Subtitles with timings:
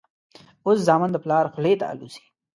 [0.65, 2.23] اوس زامن د پلار خولې ته الوزي.